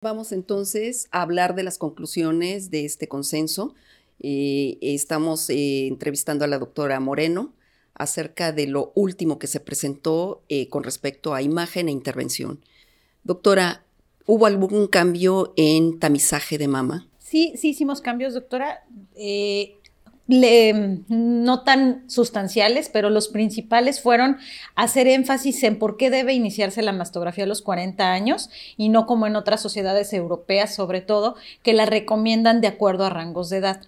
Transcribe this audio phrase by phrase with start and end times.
[0.00, 3.74] Vamos entonces a hablar de las conclusiones de este consenso.
[4.20, 7.52] Eh, estamos eh, entrevistando a la doctora Moreno
[7.94, 12.60] acerca de lo último que se presentó eh, con respecto a imagen e intervención.
[13.24, 13.82] Doctora,
[14.24, 17.08] ¿hubo algún cambio en tamizaje de mama?
[17.18, 18.86] Sí, sí hicimos cambios, doctora
[20.28, 24.36] no tan sustanciales, pero los principales fueron
[24.74, 29.06] hacer énfasis en por qué debe iniciarse la mastografía a los 40 años y no
[29.06, 33.56] como en otras sociedades europeas, sobre todo, que la recomiendan de acuerdo a rangos de
[33.56, 33.80] edad.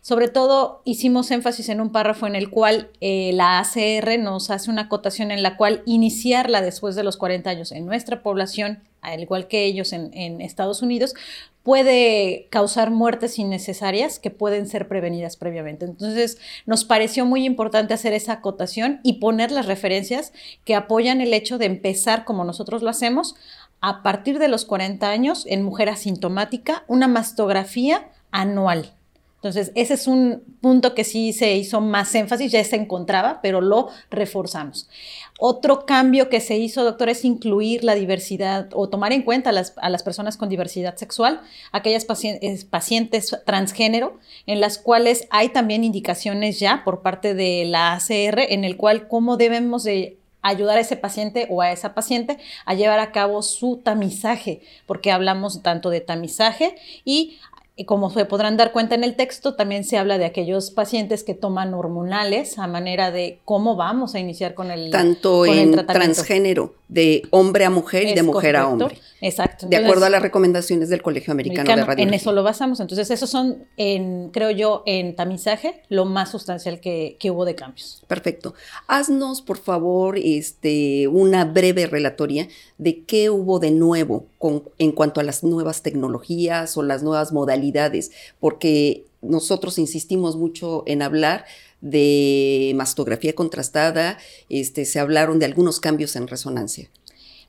[0.00, 4.70] Sobre todo, hicimos énfasis en un párrafo en el cual eh, la ACR nos hace
[4.70, 9.20] una acotación en la cual iniciarla después de los 40 años en nuestra población al
[9.20, 11.14] igual que ellos en, en, Estados Unidos,
[11.68, 15.84] puede causar muertes innecesarias que pueden ser prevenidas previamente.
[15.84, 20.32] Entonces, nos pareció muy importante hacer esa acotación y poner las referencias
[20.64, 23.34] que apoyan el hecho de empezar, como nosotros lo hacemos,
[23.82, 28.94] a partir de los 40 años en mujer asintomática, una mastografía anual.
[29.38, 33.60] Entonces, ese es un punto que sí se hizo más énfasis, ya se encontraba, pero
[33.60, 34.88] lo reforzamos.
[35.38, 39.52] Otro cambio que se hizo, doctor, es incluir la diversidad o tomar en cuenta a
[39.90, 46.58] las, personas con diversidad sexual, aquellas pacientes, pacientes transgénero, en las cuales hay también indicaciones
[46.58, 50.96] ya por parte de la ACR en el cual cómo debemos de ayudar a ese
[50.96, 56.00] paciente o a esa paciente a llevar a cabo su tamizaje, porque hablamos tanto de
[56.00, 57.38] tamizaje y
[57.78, 61.22] y como se podrán dar cuenta en el texto, también se habla de aquellos pacientes
[61.22, 66.74] que toman hormonales a manera de cómo vamos a iniciar con el Tanto en transgénero,
[66.88, 68.98] de hombre a mujer y de mujer a hombre.
[69.20, 69.66] Exacto.
[69.66, 72.04] de acuerdo a las recomendaciones del Colegio Americano, de Radiología.
[72.04, 72.80] En eso lo basamos.
[72.80, 77.54] Entonces, esos son, en, creo yo, en tamizaje, lo más sustancial que, que, hubo de
[77.54, 78.02] cambios.
[78.06, 78.54] Perfecto.
[78.86, 85.20] Haznos, por favor, este, una breve relatoria de qué hubo de nuevo con, en cuanto
[85.20, 91.44] a las nuevas tecnologías o las nuevas modalidades, porque nosotros insistimos mucho en hablar
[91.80, 96.90] de mastografía contrastada, este, se hablaron de algunos cambios en resonancia.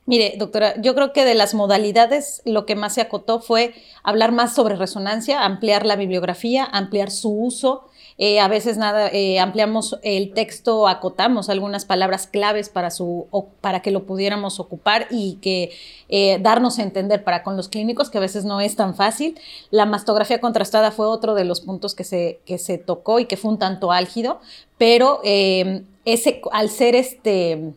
[0.06, 4.32] Mire, doctora, yo creo que de las modalidades lo que más se acotó fue hablar
[4.32, 7.84] más sobre resonancia, ampliar la bibliografía, ampliar su uso,
[8.22, 13.26] eh, a veces nada, eh, ampliamos el texto, acotamos algunas palabras claves para, su,
[13.62, 15.72] para que lo pudiéramos ocupar y que
[16.10, 19.40] eh, darnos a entender para con los clínicos, que a veces no es tan fácil.
[19.70, 23.38] La mastografía contrastada fue otro de los puntos que se, que se tocó y que
[23.38, 24.40] fue un tanto álgido,
[24.76, 27.72] pero ese, al ser este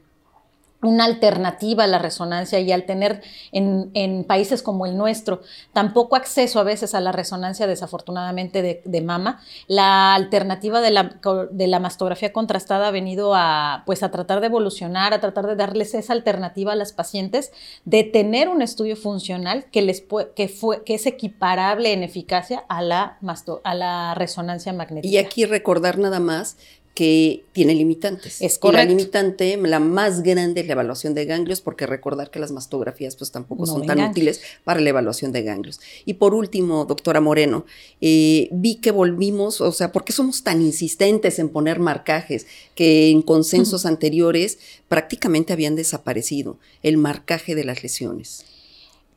[0.83, 3.21] una alternativa a la resonancia y al tener
[3.51, 5.41] en, países como el nuestro
[5.73, 11.19] tampoco acceso a veces a la resonancia desafortunadamente de, mama, la alternativa de la,
[11.51, 15.55] de la, mastografía contrastada ha venido a, pues, a tratar de evolucionar, a tratar de
[15.55, 17.51] darles esa alternativa a las pacientes
[17.83, 20.05] de tener un estudio funcional que, les
[20.35, 23.17] que, fue, que es equiparable en eficacia a la,
[23.63, 25.13] a la resonancia magnética.
[25.13, 26.57] Y aquí recordar nada más
[26.93, 28.41] que tiene limitantes.
[28.41, 28.83] Es correcto.
[28.83, 32.51] Y la limitante, la más grande es la evaluación de ganglios, porque recordar que las
[32.51, 35.79] mastografías pues tampoco son tan útiles para la evaluación de ganglios.
[36.05, 37.65] Y por último, doctora Moreno,
[37.99, 42.45] eh, vi que volvimos, o sea, ¿por qué somos tan insistentes en poner marcajes
[42.75, 46.59] que en consensos anteriores prácticamente habían desaparecido?
[46.83, 48.45] El marcaje de las lesiones.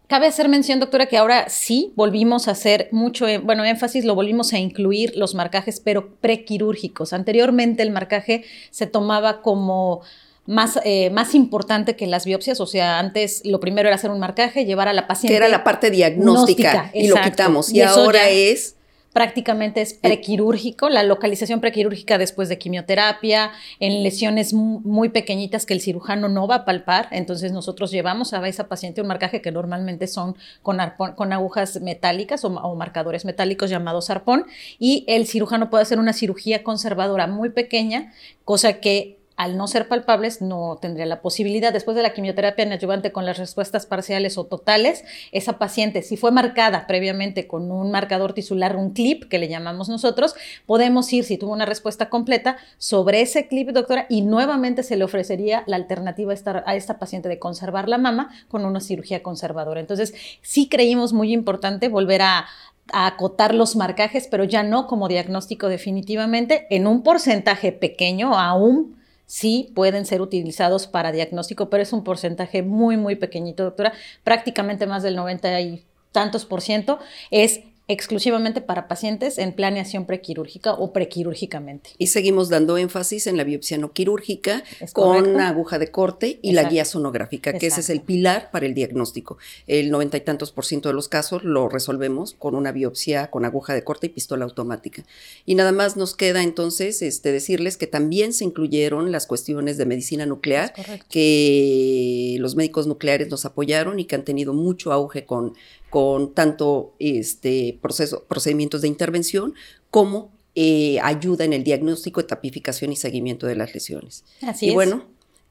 [0.07, 4.15] Cabe hacer mención, doctora, que ahora sí volvimos a hacer mucho, eh, bueno, énfasis, lo
[4.15, 7.13] volvimos a incluir los marcajes, pero prequirúrgicos.
[7.13, 10.03] Anteriormente el marcaje se tomaba como
[10.47, 14.21] más, eh, más importante que las biopsias, o sea, antes lo primero era hacer un
[14.21, 15.33] marcaje, llevar a la paciente.
[15.33, 17.73] Que era la parte diagnóstica, y lo quitamos.
[17.73, 18.76] Y, ahora es
[19.17, 23.51] prácticamente es prequirúrgico, la localización prequirúrgica después de quimioterapia,
[23.81, 28.47] en lesiones muy pequeñitas que el cirujano no va a palpar, entonces nosotros llevamos a
[28.47, 30.77] esa paciente un marcaje que normalmente son con,
[31.15, 34.45] con agujas metálicas o, o, marcadores metálicos llamados arpón,
[34.79, 38.13] y el cirujano puede hacer una cirugía conservadora muy pequeña,
[38.45, 43.13] cosa que al no ser palpables, no tendría la posibilidad, después de la quimioterapia neoadyuvante
[43.13, 48.33] con las respuestas parciales o totales, esa paciente, si fue marcada previamente con un marcador
[48.33, 50.35] tisular, un clip, que le llamamos nosotros,
[50.65, 55.05] podemos ir, si tuvo una respuesta completa, sobre ese clip, doctora, y nuevamente se le
[55.05, 59.81] ofrecería la alternativa a esta, paciente de conservar la mama con una cirugía conservadora.
[59.81, 62.47] Entonces, sí creímos muy importante volver a
[62.91, 69.73] acotar los marcajes, pero ya no como diagnóstico definitivamente, en un porcentaje pequeño aún sí
[69.75, 73.93] pueden ser utilizados para diagnóstico, pero es un porcentaje muy, muy pequeñito, doctora.
[74.25, 76.99] Prácticamente más del 90 y tantos por ciento
[77.31, 81.91] es exclusivamente para pacientes en planeación prequirúrgica o prequirúrgicamente.
[81.99, 86.65] Y seguimos dando énfasis en la biopsia no quirúrgica con aguja de corte y la
[86.65, 89.39] guía sonográfica, que ese es el pilar para el diagnóstico.
[89.69, 93.45] El noventa y tantos por ciento de los casos lo resolvemos con una biopsia con
[93.45, 95.05] aguja de corte y pistola automática.
[95.45, 99.87] Y nada más nos queda entonces este, decirles que también se incluyeron las cuestiones de
[99.87, 100.75] medicina nuclear,
[101.09, 105.55] que los médicos nucleares nos apoyaron y que han tenido mucho auge con
[105.91, 109.55] con tanto este, proceso, procedimientos de intervención
[109.91, 114.25] como eh, ayuda en el diagnóstico, etapificación y seguimiento de las lesiones.
[114.43, 115.05] Así y bueno,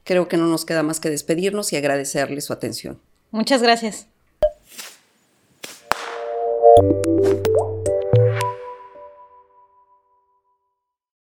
[0.04, 3.00] creo que no nos queda más que despedirnos y agradecerles su atención.
[3.30, 4.08] Muchas gracias.